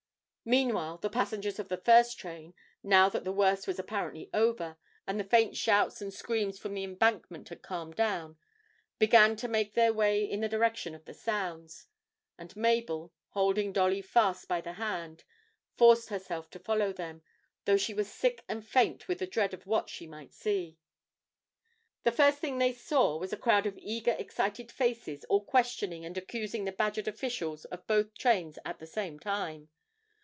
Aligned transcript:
Meanwhile 0.43 0.97
the 0.97 1.09
passengers 1.09 1.59
of 1.59 1.69
the 1.69 1.77
first 1.77 2.17
train, 2.17 2.55
now 2.81 3.09
that 3.09 3.23
the 3.23 3.31
worst 3.31 3.67
was 3.67 3.77
apparently 3.77 4.27
over, 4.33 4.75
and 5.05 5.19
the 5.19 5.23
faint 5.23 5.55
shouts 5.55 6.01
and 6.01 6.11
screams 6.11 6.57
from 6.57 6.73
the 6.73 6.83
embankment 6.83 7.49
had 7.49 7.61
calmed 7.61 7.95
down, 7.95 8.37
began 8.97 9.35
to 9.35 9.47
make 9.47 9.75
their 9.75 9.93
way 9.93 10.25
in 10.25 10.39
the 10.41 10.49
direction 10.49 10.95
of 10.95 11.05
the 11.05 11.13
sounds, 11.13 11.85
and 12.39 12.55
Mabel, 12.55 13.13
holding 13.29 13.71
Dolly 13.71 14.01
fast 14.01 14.47
by 14.47 14.61
the 14.61 14.73
hand, 14.73 15.23
forced 15.77 16.09
herself 16.09 16.49
to 16.49 16.59
follow 16.59 16.91
them, 16.91 17.21
though 17.65 17.77
she 17.77 17.93
was 17.93 18.11
sick 18.11 18.43
and 18.49 18.65
faint 18.67 19.07
with 19.07 19.19
the 19.19 19.27
dread 19.27 19.53
of 19.53 19.67
what 19.67 19.89
she 19.91 20.07
might 20.07 20.33
see. 20.33 20.75
The 22.03 22.11
first 22.11 22.39
thing 22.39 22.57
they 22.57 22.73
saw 22.73 23.15
was 23.15 23.31
a 23.31 23.37
crowd 23.37 23.67
of 23.67 23.77
eager, 23.77 24.15
excited 24.17 24.71
faces, 24.71 25.23
all 25.25 25.45
questioning 25.45 26.03
and 26.03 26.17
accusing 26.17 26.65
the 26.65 26.71
badgered 26.71 27.07
officials 27.07 27.65
of 27.65 27.85
both 27.85 28.15
trains 28.17 28.57
at 28.65 28.79
the 28.79 28.87
same 28.87 29.19
time. 29.19 29.69